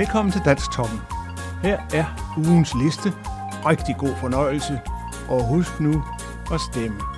[0.00, 1.00] Velkommen til Dansk Toppen.
[1.62, 3.08] Her er ugens liste.
[3.66, 4.80] Rigtig god fornøjelse.
[5.28, 6.04] Og husk nu
[6.52, 7.09] at stemme.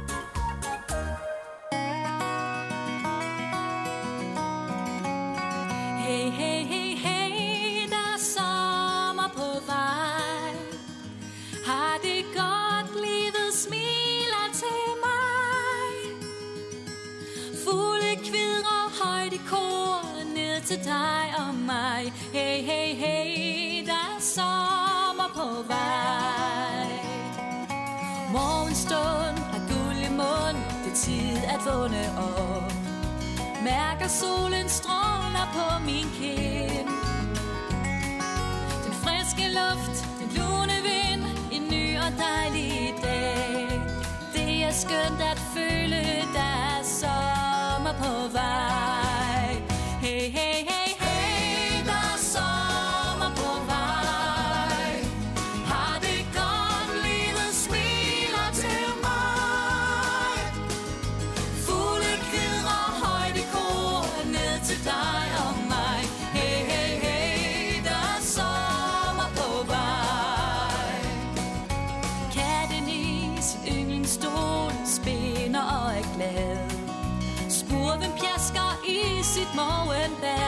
[80.21, 80.42] gente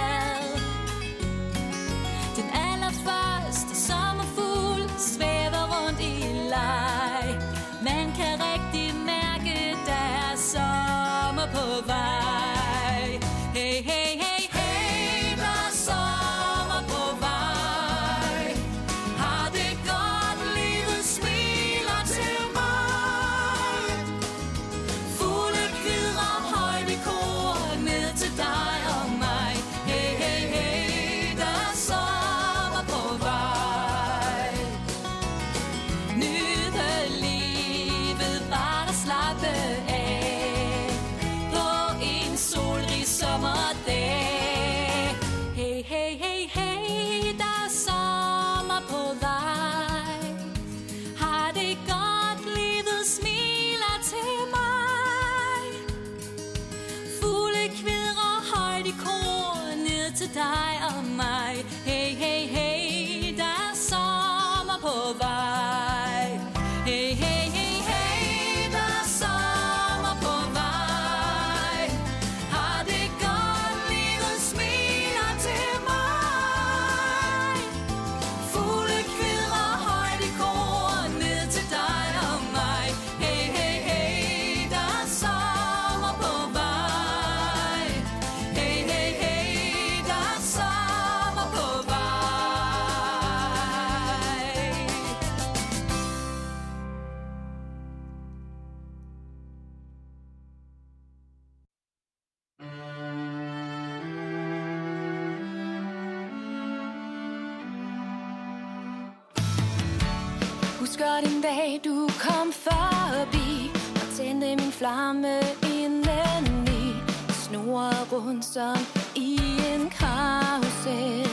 [110.94, 116.94] husker den dag, du kom forbi Og tændte min flamme indeni
[117.28, 118.76] Snor rundt som
[119.16, 119.38] i
[119.74, 121.30] en karusel.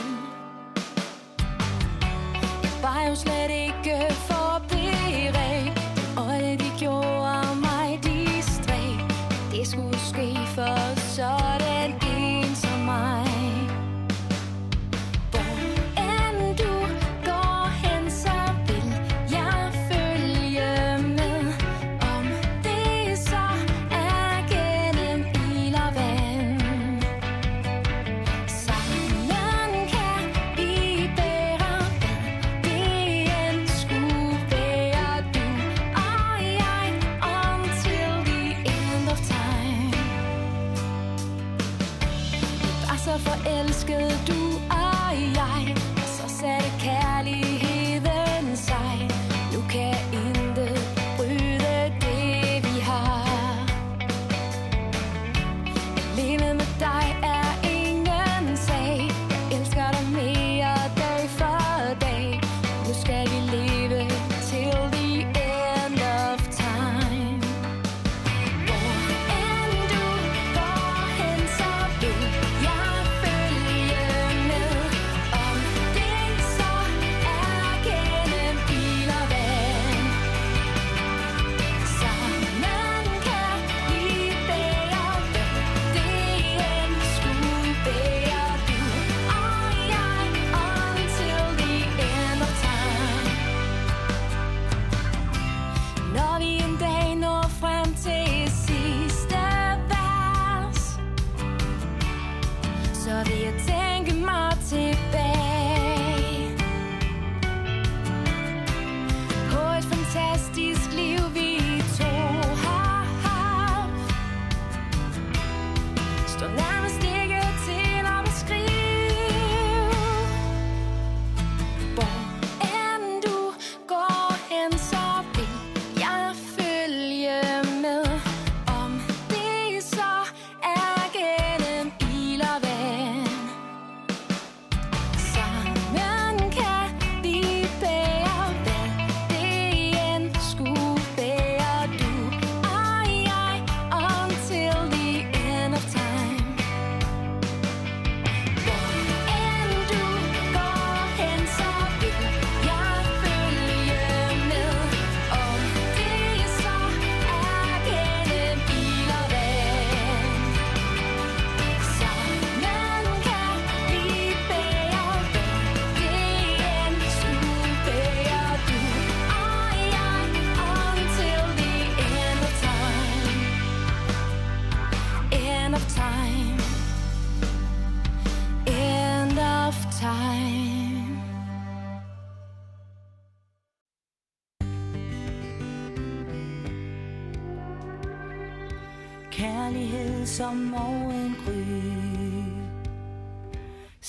[2.62, 4.31] Jeg var jo slet ikke for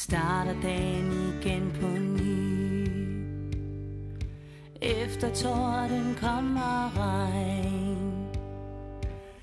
[0.03, 2.88] Starter dagen igen på ny.
[4.81, 8.27] Efter torden kommer regn.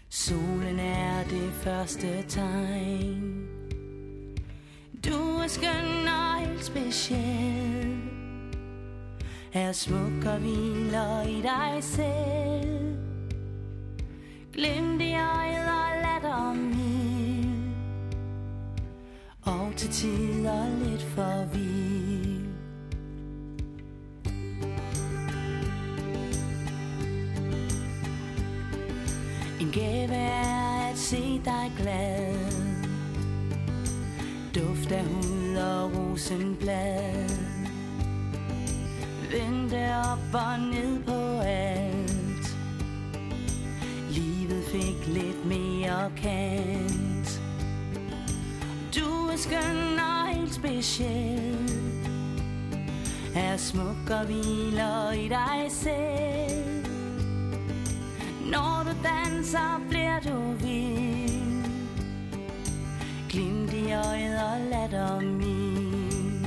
[0.08, 3.48] Solen er det første tegn.
[5.04, 7.96] Du er skøn og helt speciel.
[9.52, 12.96] Er smuk og hviler i dig selv.
[14.52, 16.79] Glem det øjet og lad mild
[19.90, 22.46] tider lidt for vild.
[29.60, 32.34] En gave er at se dig glad.
[34.54, 37.28] Duft af hud og rosenblad.
[39.30, 42.56] Vente op og ned på alt.
[44.10, 47.09] Livet fik lidt mere kant.
[49.40, 51.70] Du er skøn og helt speciel.
[53.34, 56.86] Er smuk og hviler i dig selv.
[58.50, 61.64] Når du danser bliver du vild.
[63.28, 66.46] Glimt i øjet og latter min.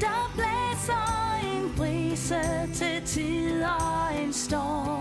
[0.00, 2.42] Der blæser en brise
[2.74, 4.97] til tider en storm.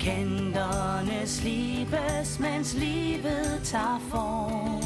[0.00, 4.82] Kanterne slibes, mens livet tager form.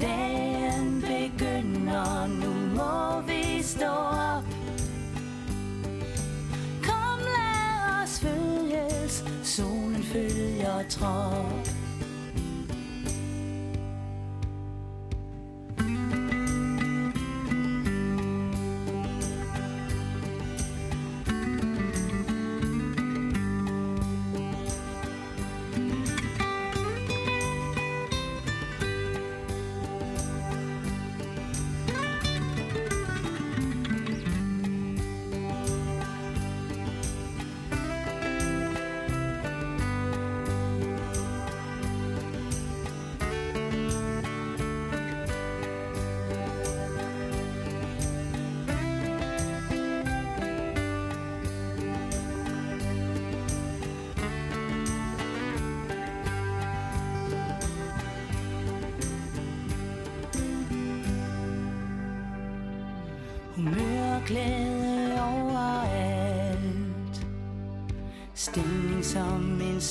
[0.00, 4.44] Dagen begynder, nu må vi stå op.
[6.82, 11.79] Kom lad os følges, solen følger trop.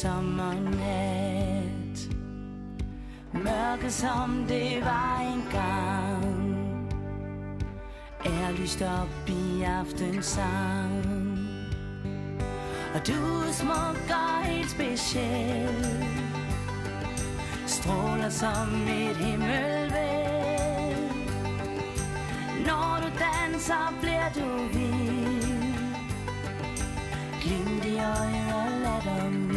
[0.01, 1.98] Sommernat
[3.34, 6.56] Mørke som det var engang.
[8.25, 11.06] Er lyst op i aftensang.
[12.96, 16.08] Og du er smuk og helt speciel
[17.68, 20.00] Stråler som et himmelvæld.
[22.68, 25.75] Når du danser, bliver du vild.
[27.41, 29.49] Glimt i øjet og latter min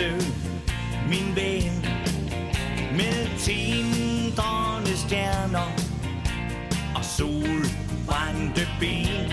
[0.00, 0.32] danse,
[1.08, 1.86] min ven,
[2.96, 5.72] med tindrende stjerner
[6.94, 9.32] og solbrændte ben.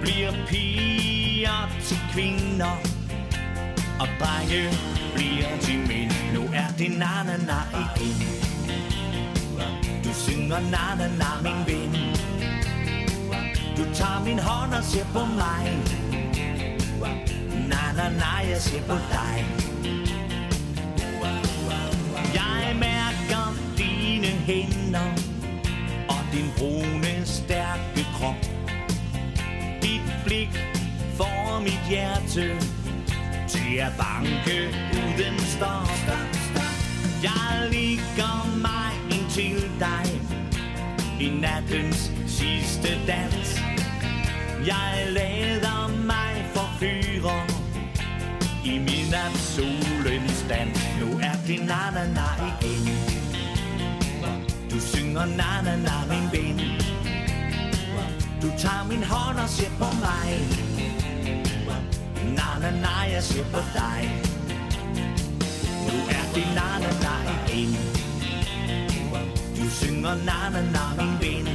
[0.00, 2.76] Bliver piger til kvinder,
[4.00, 4.78] og drenge
[5.14, 6.12] bliver til mænd.
[6.34, 8.16] Nu er det na-na-na igen.
[10.04, 11.92] Du synger na-na-na, min ven.
[13.76, 16.01] Du tager min hånd og ser på mig
[17.92, 19.46] stjerner, nej, jeg ser på dig.
[22.34, 25.08] Jeg mærker dine hænder
[26.08, 28.34] og din brune, stærke krop.
[29.82, 30.58] Dit blik
[31.16, 32.58] får mit hjerte
[33.48, 35.88] til at banke uden stop.
[37.22, 40.20] Jeg ligger mig ind til dig
[41.20, 43.60] i nattens sidste dans.
[44.66, 47.51] Jeg lader mig forfyre
[48.64, 50.78] i midnatssolens dans.
[51.00, 52.84] Nu er det na-na-na igen.
[54.70, 56.60] Du synger na-na-na, min ven.
[58.42, 60.30] Du tager min hånd og ser på mig.
[62.36, 64.10] Na-na-na, jeg ser på dig.
[65.86, 67.14] Nu er det na-na-na
[67.48, 67.76] igen.
[69.56, 71.46] Du synger na-na-na, min ven.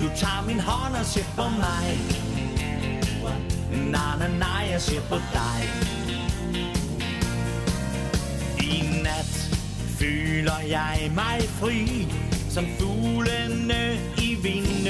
[0.00, 2.31] Du tager min hånd og ser på mig
[4.38, 5.60] nej, jeg ser på dig.
[8.60, 9.42] I nat
[10.02, 12.08] føler jeg mig fri
[12.50, 14.86] Som fuglene i vinden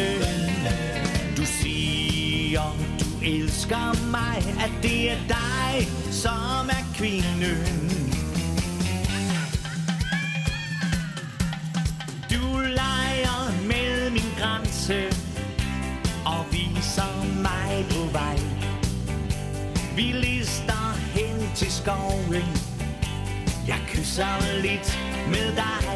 [1.36, 7.92] Du siger, du elsker mig At det er dig, som er kvinden.
[12.30, 15.04] Du leger med min grænse
[16.24, 18.41] Og viser mig på vej.
[19.96, 22.48] Vi lister hen til skoven.
[23.66, 25.86] Jeg kysser lidt med dig.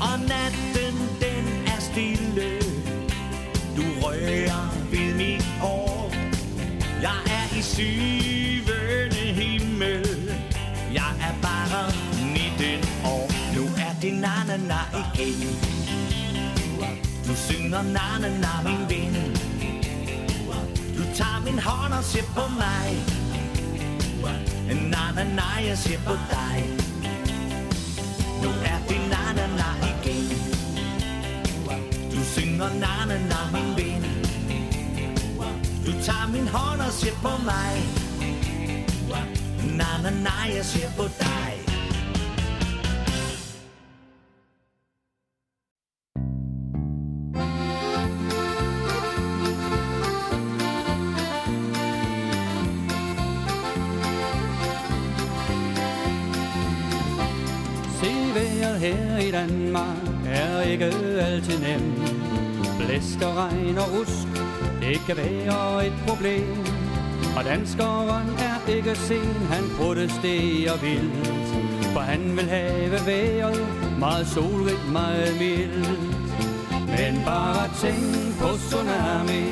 [0.00, 2.60] Og natten den er stille.
[3.76, 6.12] Du rører ved mit hår.
[7.02, 10.32] Jeg er i syvende himmel.
[10.92, 11.92] Jeg er bare
[12.32, 13.30] 19 år.
[13.56, 15.58] Nu er det na-na-na igen.
[17.28, 19.53] Du synger na-na-na min ven
[21.14, 22.88] tager min hånd og ser på mig.
[24.92, 26.58] Na-na-na, jeg ser på dig.
[28.42, 30.26] Nu er det na-na-na igen.
[32.12, 34.04] Du synger na-na-na, min ven.
[35.86, 37.74] Du tager min hånd og ser på mig.
[39.78, 41.43] Na-na-na, jeg ser på dig.
[63.14, 64.28] Blæst og regn og rusk,
[64.80, 66.58] det kan være et problem.
[67.36, 71.26] Og danskeren er ikke sen, han protesterer vildt.
[71.92, 73.66] For han vil have vejret
[73.98, 75.88] meget solrigt, meget mildt.
[76.96, 79.44] Men bare tænk på tsunami,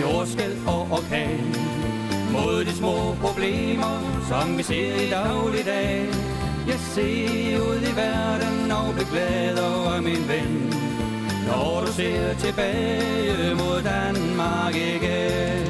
[0.00, 1.54] jordskæld og orkan.
[2.32, 3.94] Mod de små problemer,
[4.28, 6.08] som vi ser i dagligdag.
[6.68, 10.79] Jeg ser ud i verden og bliver glad min ven
[11.50, 15.66] når du ser tilbage mod Danmark igen.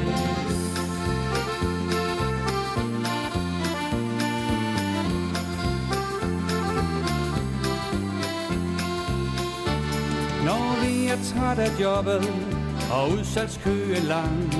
[10.45, 12.33] Når vi er træt af jobbet
[12.91, 14.53] og udsalgskøen lang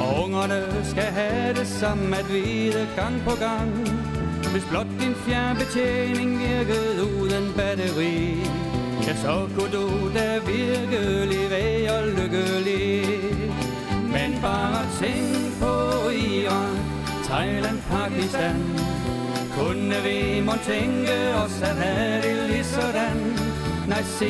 [0.00, 3.70] Og ungerne skal have det samme at vide gang på gang
[4.52, 8.55] Hvis blot din fjernbetjening virkede uden batteri.
[9.06, 13.06] Ja, så kunne du da virkelig være lykkelig.
[14.14, 15.74] Men bare tænk på
[16.10, 16.76] Iran,
[17.24, 18.56] Thailand, Pakistan.
[19.58, 23.16] Kunne vi må tænke os at have det lige sådan?
[23.88, 24.26] Nej, se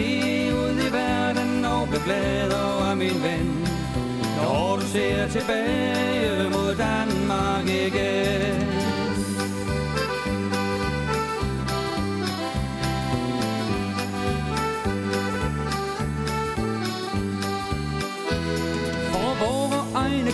[0.55, 3.69] ud i verden og bliv over min ven.
[4.37, 8.96] Når du ser tilbage mod Danmark igen.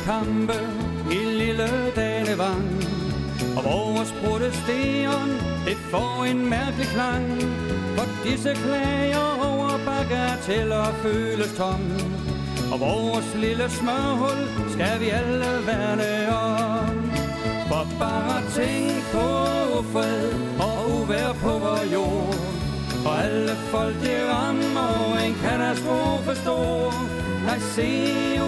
[0.04, 0.59] kampe
[1.11, 2.68] i lille Danevang.
[3.56, 5.30] Og vores protesteren,
[5.66, 7.42] det får en mærkelig klang.
[7.97, 11.82] For disse klager over bagateller føles tom.
[12.73, 14.40] Og vores lille smørhul
[14.75, 17.11] skal vi alle værne om.
[17.68, 19.28] For bare tænk på
[19.92, 22.35] fred og uvær på vores jord.
[23.06, 26.94] Og alle folk det rammer en katastrofe stor.
[27.47, 27.88] Nej, se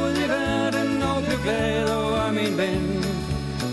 [0.03, 1.04] ud i verden
[1.45, 3.05] glad over min ven.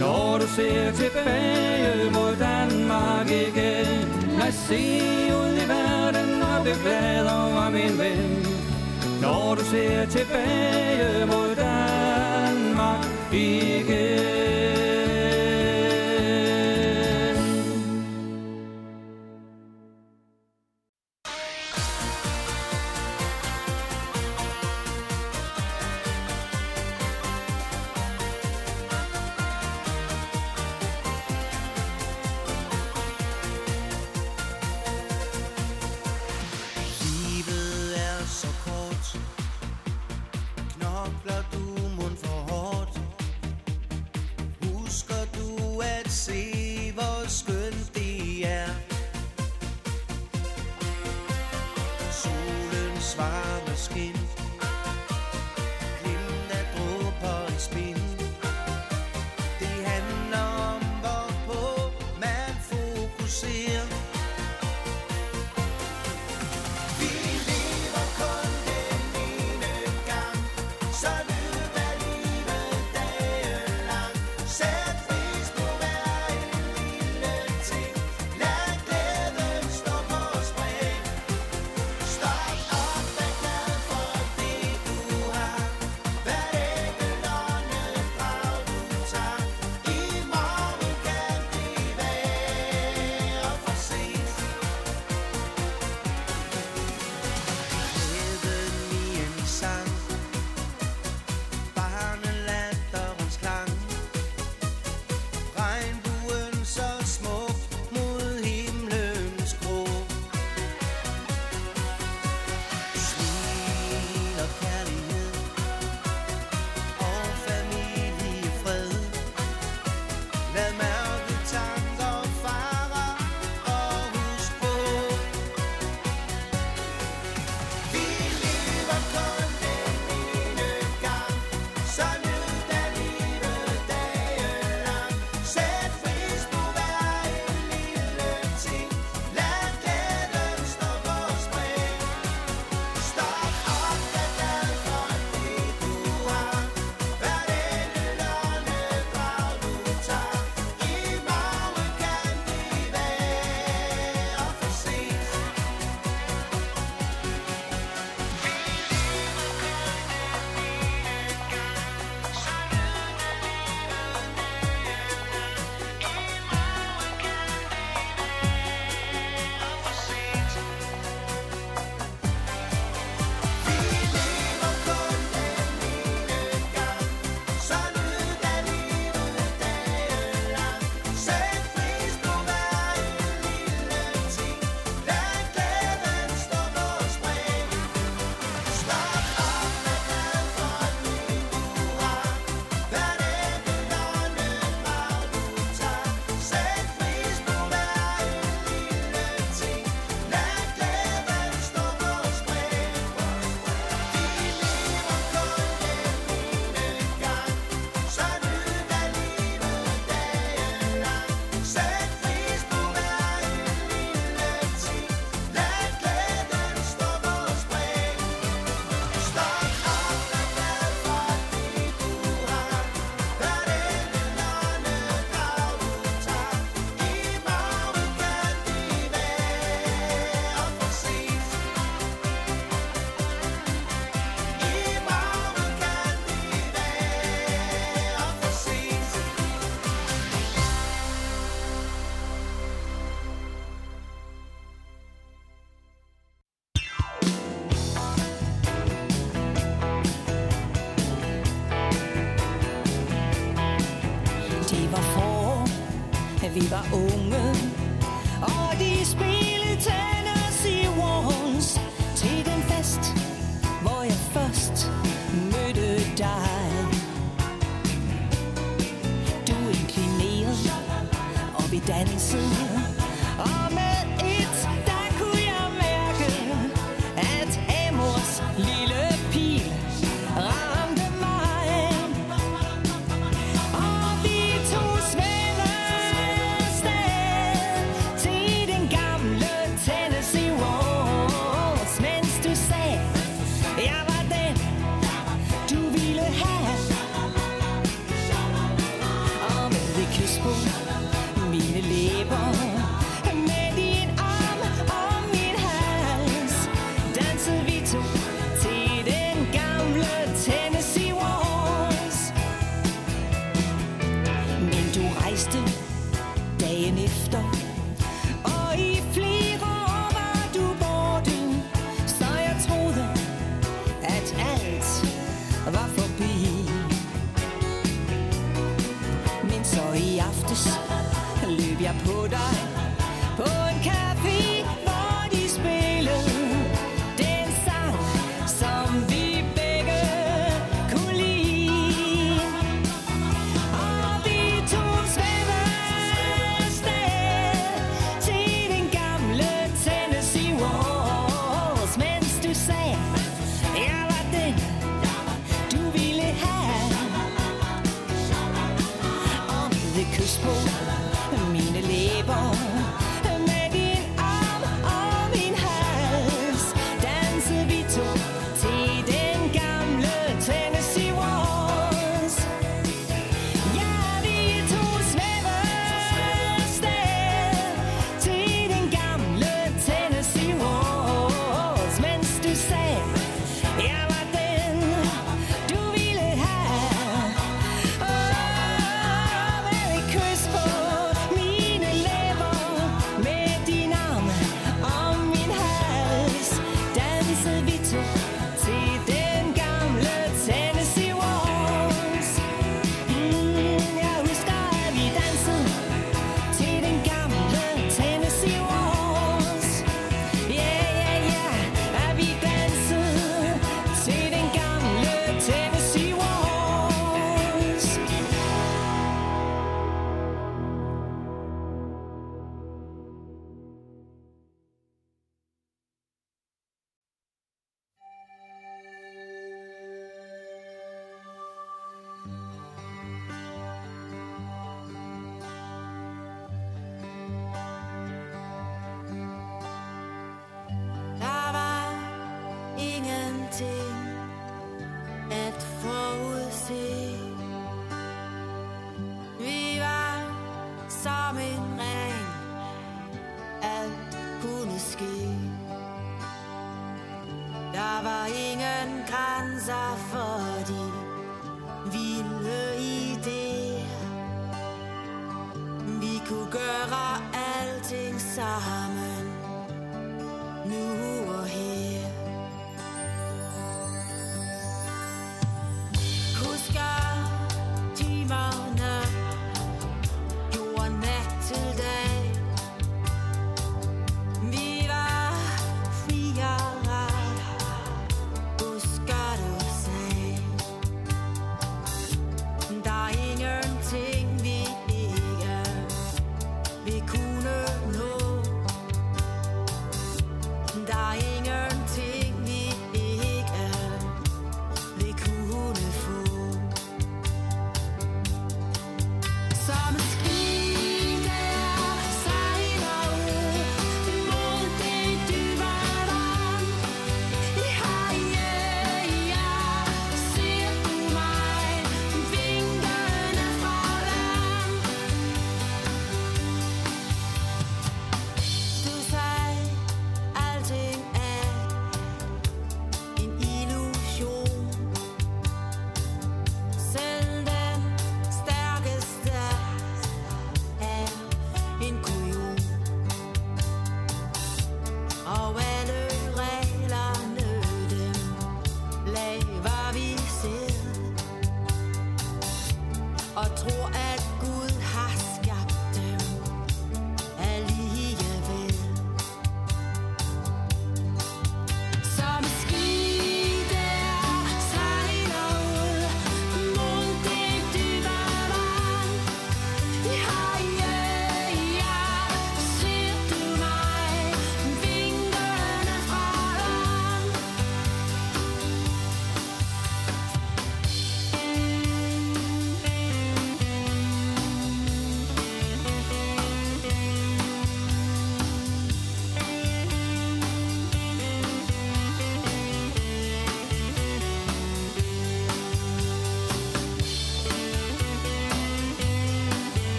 [0.00, 4.08] Når du ser tilbage mod Danmark igen.
[4.38, 4.82] Lad se
[5.40, 8.46] ud i verden og bliv glad over min ven.
[9.22, 14.37] Når du ser tilbage mod Danmark igen.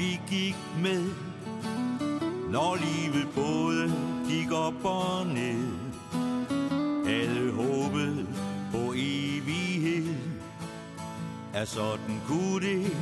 [0.00, 1.04] vi gik med.
[2.50, 3.92] Når livet både
[4.28, 5.64] gik op og ned.
[7.06, 8.26] Alle håbede
[8.72, 10.14] på evighed.
[11.54, 12.96] Er sådan kunne det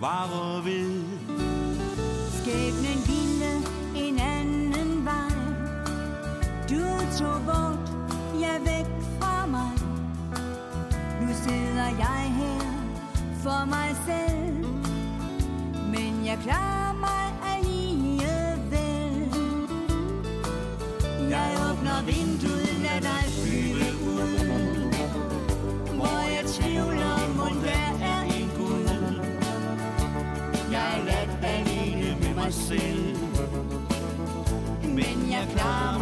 [0.00, 1.02] vare ved.
[2.38, 3.52] Skæbnen ville
[4.06, 5.34] en anden vej.
[6.70, 6.84] Du
[7.18, 7.90] tog bort,
[8.40, 8.86] jeg væk
[9.20, 9.72] fra mig.
[11.20, 12.60] Nu sidder jeg her
[13.42, 14.27] for mig selv.
[15.90, 17.24] Men jeg klarer mig
[17.54, 19.28] alligevel.
[21.30, 24.92] Jeg åbner vinduet, lad dig flyve ud.
[25.96, 28.88] Hvor jeg tvivler, om der er en Gud.
[30.72, 33.16] Jeg er let alene med mig selv.
[34.82, 35.97] Men jeg klarer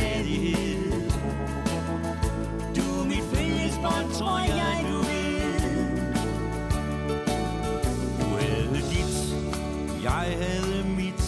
[0.00, 1.10] stadighed.
[2.76, 5.50] Du er mit frihedsbånd, tror jeg du ved.
[8.20, 9.36] Du havde dit,
[10.02, 11.24] jeg havde mit.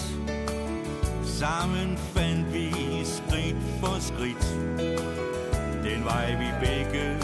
[1.24, 2.70] Sammen fandt vi
[3.04, 4.58] skridt for skridt
[5.84, 7.16] den vej vi begge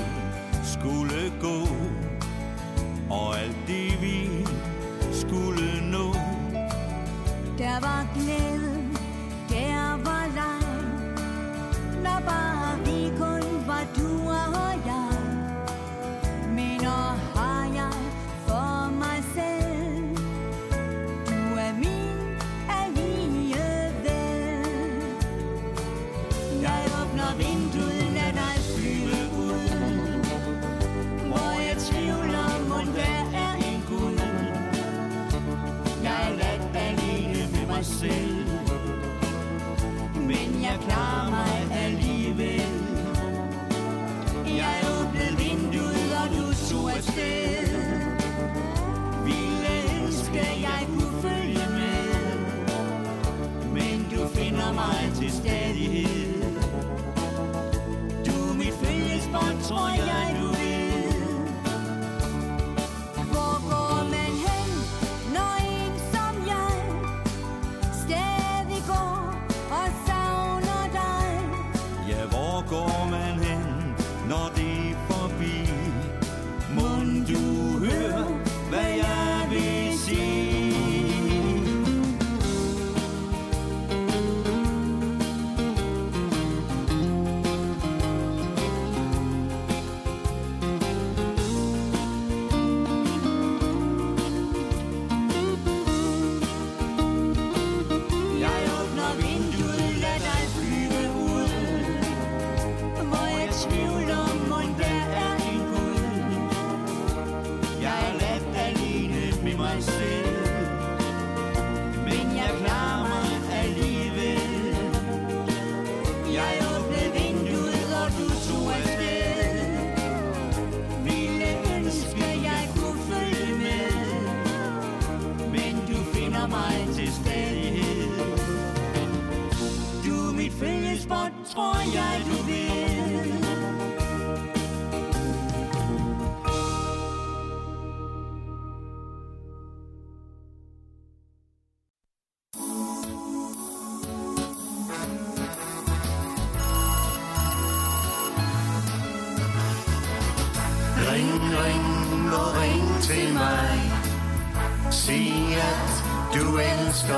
[0.65, 1.69] skulle gå
[3.11, 4.47] og alt det vi
[5.13, 6.15] skulle nå.
[7.59, 8.08] Der var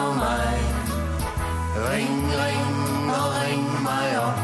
[0.01, 0.59] elsker mig.
[1.91, 4.39] Ring, ring og ring mig op.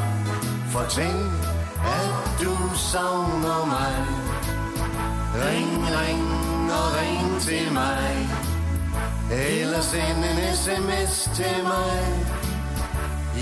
[0.71, 1.31] Fortæl,
[1.85, 3.97] at du savner mig.
[5.35, 8.29] Ring, ring og ring til mig.
[9.33, 12.01] Eller send en sms til mig.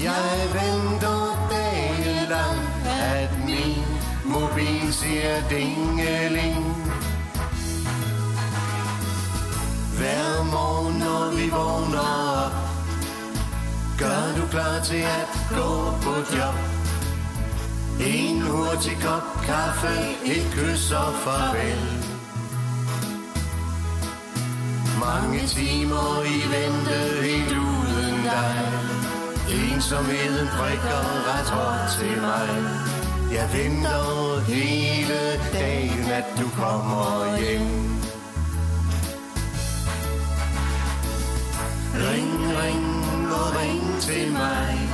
[0.02, 2.60] Jeg venter dagen lang,
[3.14, 3.84] at min
[4.24, 6.84] mobil siger dingeling.
[10.04, 12.08] Hver morgen, når vi vågner
[12.44, 12.54] op,
[13.98, 15.70] gør du klar til at gå
[16.04, 16.56] på job.
[18.00, 19.94] En hurtig kop kaffe,
[20.34, 21.82] et kys og farvel.
[25.06, 28.56] Mange timer i vente helt uden dig.
[29.58, 32.48] Ensomheden prikker ret hårdt til mig.
[33.36, 35.20] Jeg venter hele
[35.52, 37.93] dagen, at du kommer hjem.
[41.94, 44.90] Ring, ring og ring til mig.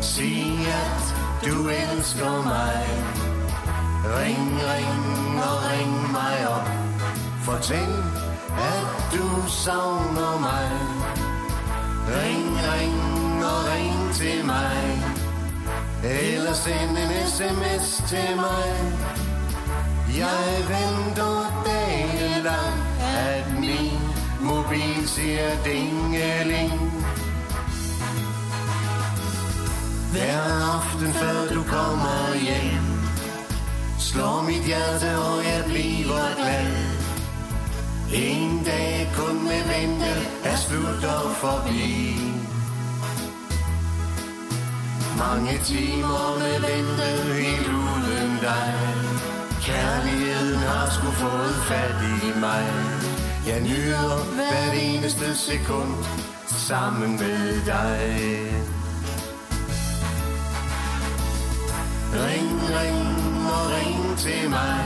[0.00, 1.02] Sig, at
[1.44, 2.86] du elsker mig.
[4.04, 6.68] Ring, ring og ring mig op.
[7.42, 7.94] Fortæl,
[8.58, 10.70] at du savner mig.
[12.08, 15.02] Ring, ring og ring til mig.
[16.04, 18.68] Eller send en sms til mig.
[20.18, 24.05] Jeg venter dagen lang, at min
[24.46, 26.72] mobil siger dingeling.
[30.12, 30.42] Hver
[30.76, 32.88] aften før du kommer hjem,
[33.98, 36.96] slår mit hjerte, og jeg bliver glad.
[38.12, 40.12] En dag kun med vente
[40.44, 42.16] er slut og forbi.
[45.18, 47.08] Mange timer med vente
[47.40, 48.74] helt uden dig.
[49.62, 52.95] Kærligheden har sgu fået fat i mig.
[53.46, 55.94] Jeg nyder hvert eneste sekund
[56.46, 58.00] sammen med dig.
[62.12, 64.84] Ring, ring og ring til mig.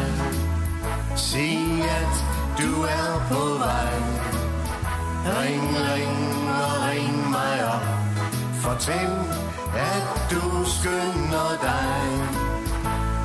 [1.16, 2.14] Sig, at
[2.58, 3.94] du er på vej.
[5.26, 7.86] Ring, ring og ring mig op.
[8.54, 9.10] Fortæl,
[9.76, 12.00] at du skynder dig.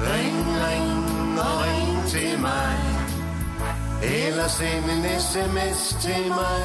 [0.02, 2.95] Ring, ring og ring til mig.
[4.06, 6.64] Eller send en sms til mig.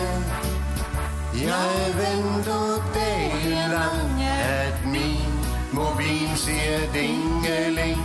[1.35, 5.33] Jeg venter dagen lang, at min
[5.73, 8.01] mobil siger dingeling.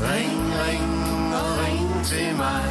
[0.00, 2.64] Ring, ring og ring til mig.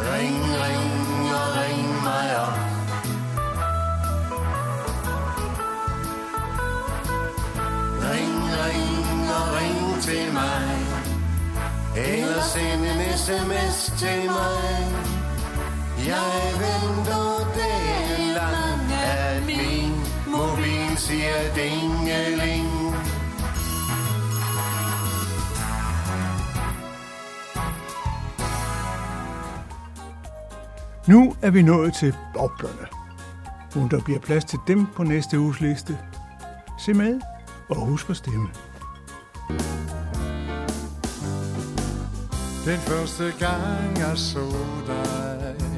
[0.00, 2.69] Ring, ring og ring mig op.
[8.70, 10.66] Ring, og ring til mig.
[11.96, 15.10] Eller send en sms til mig.
[16.06, 19.92] Jeg venter dagen lang, at min
[20.26, 22.66] mobil siger dingeling.
[31.08, 32.86] Nu er vi nået til boblerne.
[33.72, 35.98] Hvor der bliver plads til dem på næste uges liste.
[36.78, 37.20] Se med
[37.70, 38.48] og husk at stemme.
[42.64, 44.46] Den første gang jeg så
[44.86, 45.69] dig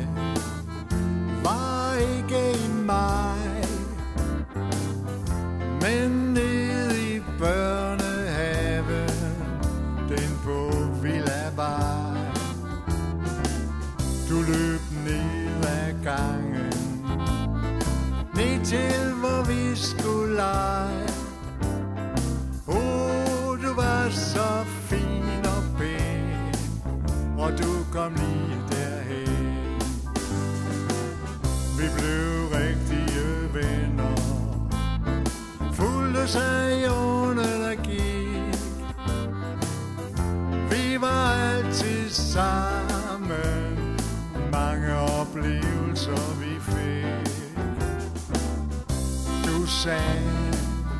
[49.82, 50.52] sagde,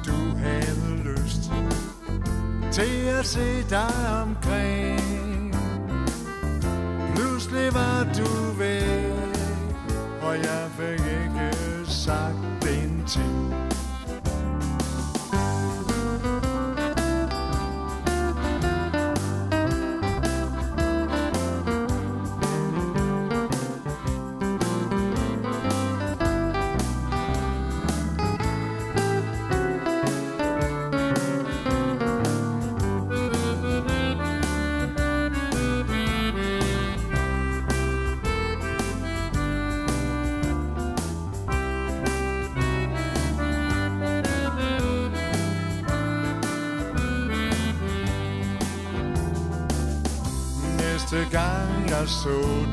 [0.07, 1.51] du havde lyst
[2.73, 4.82] til at se dig omkring.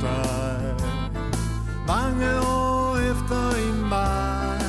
[0.01, 0.75] Dig.
[1.87, 4.59] Mange år efter i maj.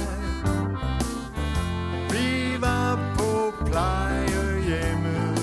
[2.11, 5.39] Vi var på plejehjemmet.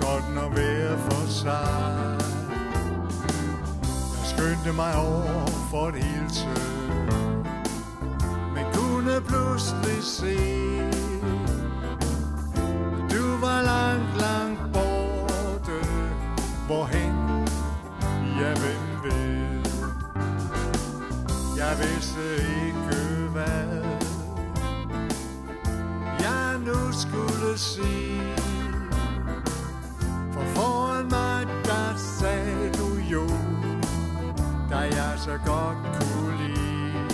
[0.00, 2.16] Godt når vejr for sig.
[4.18, 6.48] Jeg skyndte mig over for et hilse.
[8.54, 10.36] Men kunne pludselig se
[22.16, 23.82] vidste ikke hvad
[26.20, 28.22] Jeg nu skulle sige.
[30.32, 33.28] For foran mig, der sagde du jo
[34.70, 37.08] Da jeg så godt kunne lide.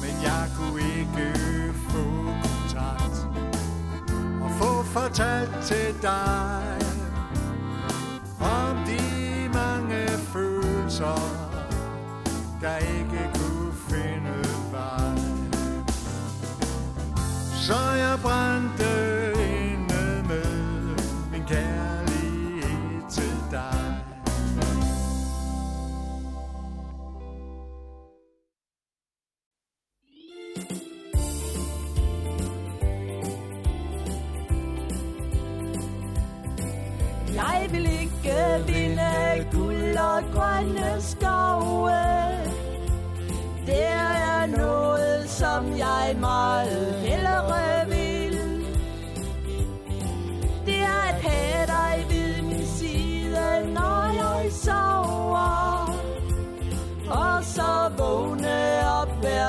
[0.00, 1.32] Men jeg kunne ikke
[1.88, 2.04] få
[2.42, 3.28] kontakt
[4.42, 6.78] Og få fortalt til dig
[8.40, 11.43] om de mange følelser,
[12.64, 14.36] der ikke kunne finde
[14.72, 15.16] vej.
[17.66, 18.92] Så jeg brændte
[19.32, 20.96] inde med
[21.32, 21.93] min kære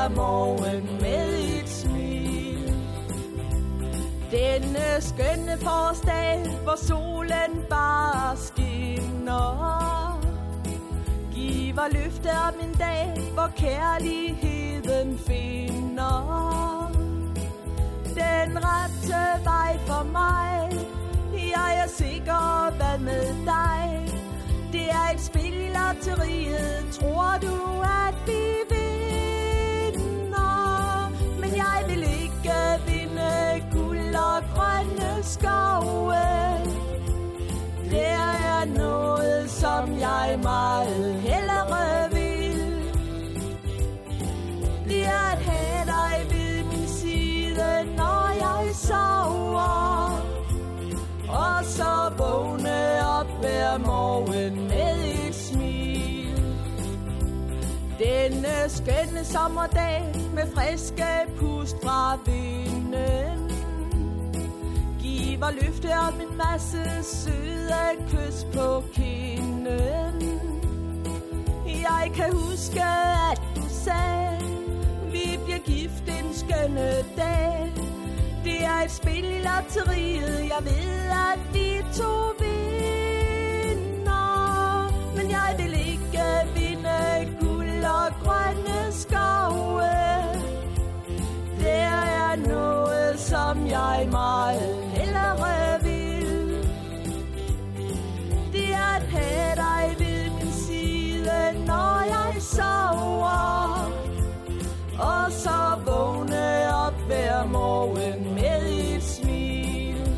[0.08, 2.74] hver morgen med et smil.
[4.32, 10.22] Denne skønne forårsdag, hvor solen bare skinner,
[11.34, 16.92] giver løfte om en dag, hvor kærligheden finder
[18.08, 20.72] den rette vej for mig.
[21.34, 24.14] Jeg er sikker, hvad med dig?
[24.72, 26.88] Det er et spil i lotteriet.
[26.92, 28.75] Tror du, at vi vil?
[32.46, 36.16] Vil ikke vinde guld og grønne skove.
[37.92, 42.94] Det er noget, som jeg meget hellere vil.
[44.90, 50.22] Det er at have dig ved min side, når jeg sover.
[51.30, 54.75] Og så vågne op hver morgen
[58.00, 61.06] Denne skønne sommerdag med friske
[61.40, 63.52] pust fra vinden.
[65.00, 70.22] Giver løfte om en masse søde kys på kinden.
[71.66, 72.84] Jeg kan huske,
[73.32, 74.40] at du sagde
[75.12, 77.74] Vi bliver gift en skønne dag.
[78.44, 80.50] Det er et spil i lotteriet.
[80.50, 84.16] Jeg ved, at vi to vinder.
[85.16, 86.24] Men jeg vil ikke
[86.56, 87.45] vinde
[88.06, 89.82] og grønne skove.
[91.60, 91.92] Der
[92.22, 96.68] er noget, som jeg meget hellere vil.
[98.54, 103.92] Det er at have dig ved min side, når jeg sover.
[105.00, 110.10] Og så vågne op hver morgen med et smil.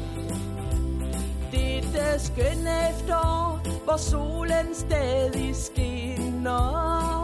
[1.51, 7.16] Dette skønne efterår, hvor solen stadig skinner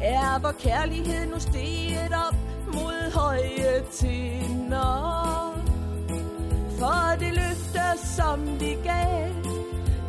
[0.00, 2.34] er vor kærlighed nu steget op
[2.66, 5.60] mod høje tinder.
[6.78, 9.28] For det løfte, som vi gav,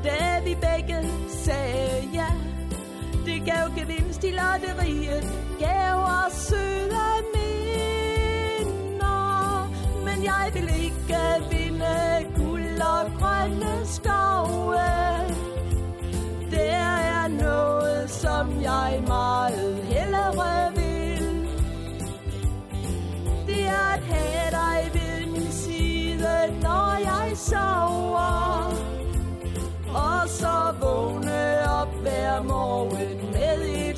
[0.04, 2.28] da vi begge sagde ja,
[3.26, 5.24] det gav gevinst i lotteriet,
[5.60, 8.40] gav os søde minder.
[10.06, 11.20] Men jeg vil ikke
[11.52, 15.11] vinde guld og grønne skove.
[18.62, 21.48] Jeg meget hellere vil.
[23.48, 28.74] Det er at have dig ved min side, når jeg sover.
[29.94, 33.91] Og så vågne op hver morgen med et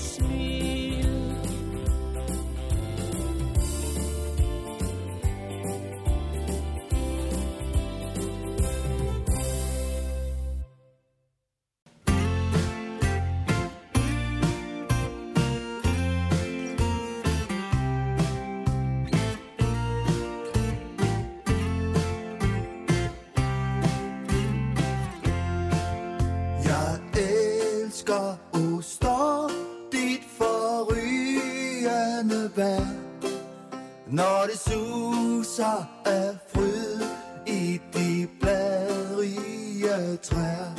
[34.14, 37.02] Når det suser af fryd
[37.48, 40.74] i de bladrige træer.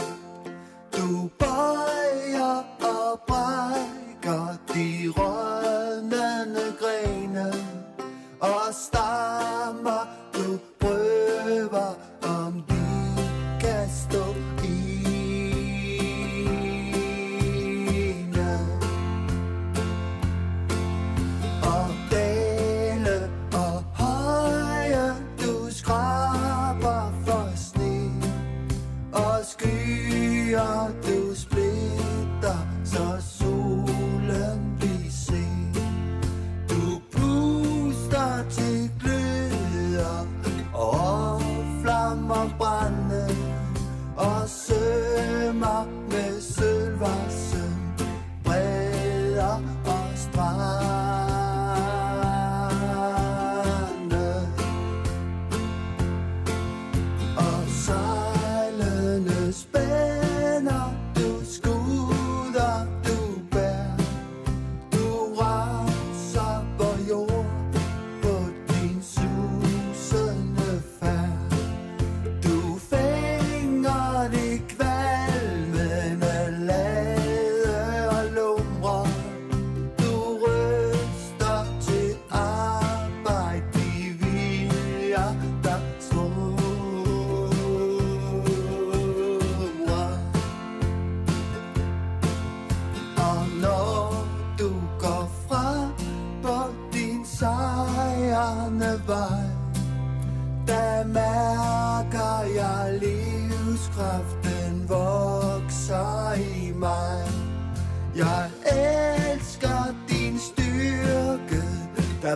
[0.97, 3.94] Du bøjer og brænder.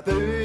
[0.07, 0.38] Da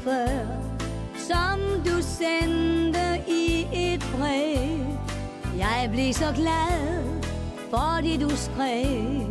[0.00, 0.46] før
[1.16, 4.86] Som du sendte i et brev.
[5.58, 7.04] Jeg blev så glad,
[7.70, 9.29] fordi du skrev.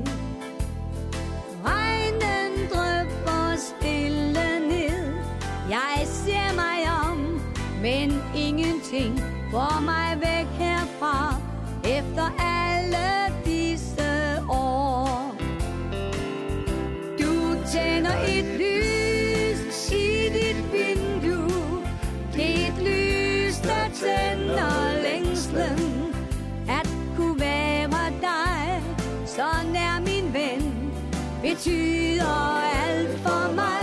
[31.59, 33.81] Betyder alt for mig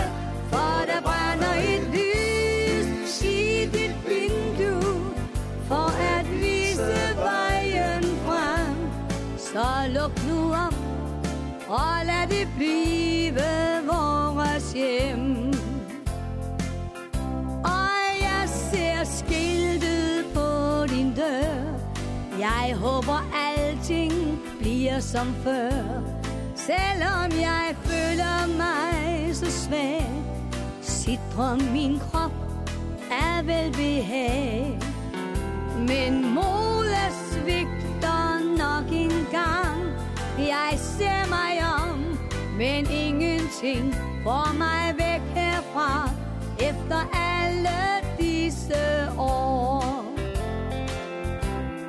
[0.49, 5.13] For der brænder et lys i dit vindue.
[5.67, 8.75] For at vise vejen frem
[9.37, 10.73] Så luk nu op
[11.67, 13.33] og lad det blive
[13.85, 15.53] vores hjem.
[17.63, 21.79] Og jeg ser skiltet på din dør.
[22.39, 24.13] Jeg håber alting
[24.59, 26.16] bliver som før.
[26.67, 30.11] Selvom jeg føler mig så svag
[30.81, 32.31] Sidder min krop
[33.11, 34.79] af velbehag
[35.77, 39.81] Men modet svigter nok en gang.
[40.37, 42.19] Jeg ser mig om,
[42.57, 46.09] men ingenting får mig væk herfra
[46.59, 47.79] Efter alle
[48.19, 50.05] disse år.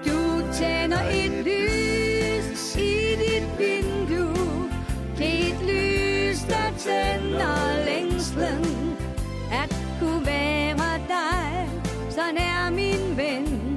[0.06, 1.67] Du tænder et lys
[6.88, 8.64] lys, der længslen
[9.52, 11.68] At kunne være dig,
[12.10, 13.68] så nær min ven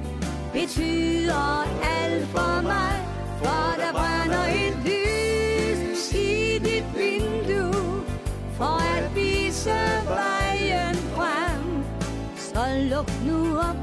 [0.53, 2.93] Betyder alt for mig.
[3.37, 8.03] For der brænder et lys i dit vindue.
[8.53, 9.69] For at vise
[10.07, 11.83] vejen frem.
[12.37, 13.75] Så luk nu op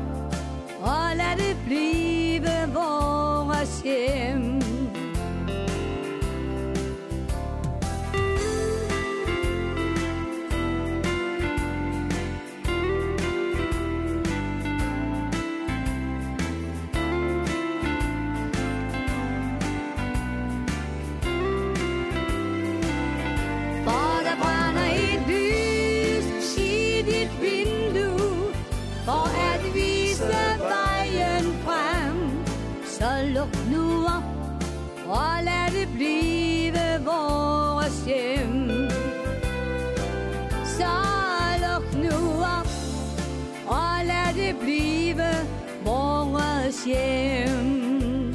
[0.80, 4.57] og lad det blive vores hjem.
[46.88, 48.34] hjem.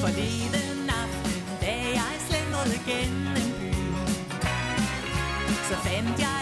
[0.00, 4.06] Forleden aften, da jeg slendrede gennem byen,
[5.68, 6.35] så fandt jeg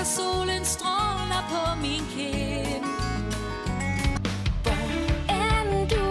[0.00, 2.84] mærker solen stråler på min kind
[4.62, 6.04] Hvor du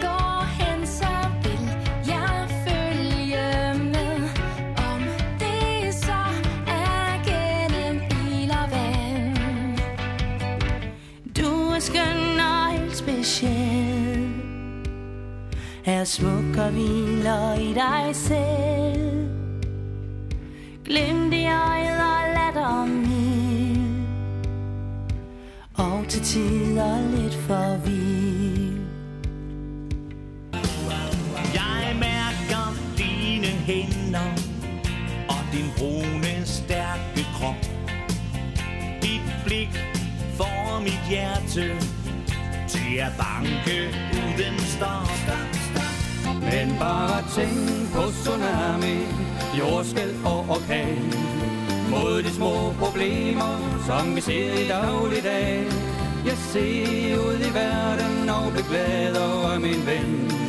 [0.00, 1.68] går hen, så vil
[2.06, 4.28] jeg følge med.
[4.76, 5.02] Om
[5.40, 6.22] det så
[6.66, 7.22] er
[11.36, 14.32] Du er skøn og helt speciel.
[15.84, 18.53] Er smuk og hviler i dig selv.
[37.44, 37.54] krop
[39.02, 39.72] Mit blik
[40.36, 41.66] får mit hjerte
[42.68, 43.76] Til at banke
[44.12, 45.08] uden stop.
[46.40, 48.98] Men bare tænk på tsunami
[49.58, 51.12] Jordskæl og orkan.
[51.90, 55.64] Mod de små problemer Som vi ser i dagligdag.
[56.26, 60.43] Jeg ser ud i verden og bliver glad over min ven.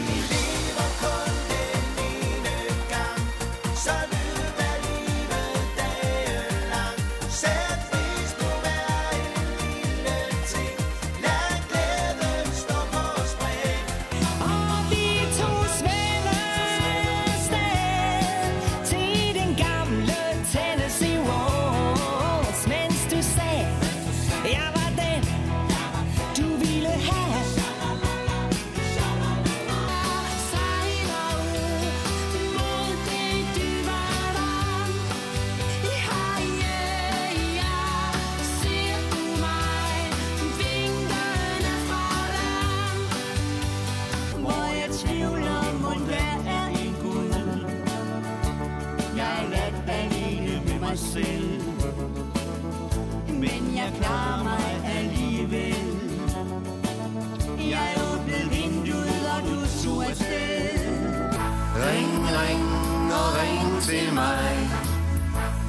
[63.88, 64.70] Til mig.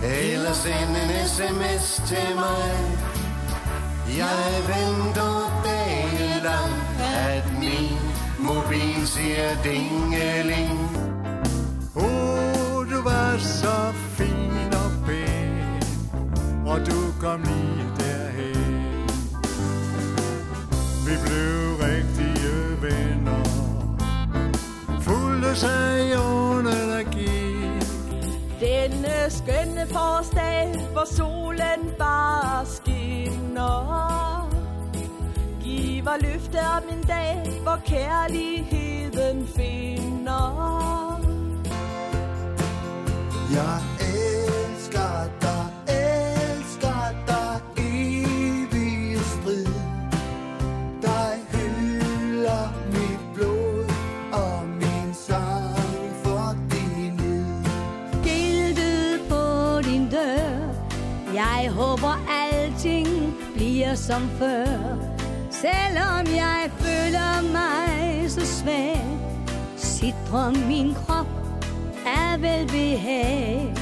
[0.04, 2.74] Eller send en sms til mig.
[4.18, 6.74] Jeg venter dagen lang
[7.28, 7.98] At min
[8.38, 10.96] mobil siger dingeling.
[11.96, 15.82] Åh, Oh, du var så fin og pæn
[16.66, 17.65] Og du kom lige
[29.46, 33.76] skønne forårsdag, hvor solen bare skinner.
[35.62, 40.46] Giver løfte om en dag, hvor kærligheden finder.
[43.52, 43.95] Jeg
[64.06, 64.96] som før
[65.50, 69.06] Selvom jeg føler mig så svag
[69.76, 71.26] Sidder min krop
[72.06, 73.74] af velbehag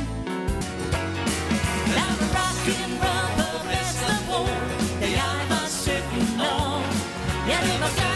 [1.95, 4.45] Der var rock'n'roll på Vesterbro,
[5.01, 6.81] da jeg var 17 år.
[7.49, 8.14] Ja, det var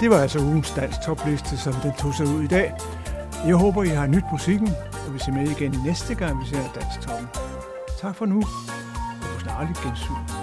[0.00, 2.74] Det var altså ugens dansk topliste, som den tog sig ud i dag.
[3.46, 4.68] Jeg håber, I har nyt musikken,
[5.06, 7.28] og vi ser med igen næste gang, vi ser Dansk Toppen.
[8.00, 10.37] Tak for nu, og på snarligt gensyn.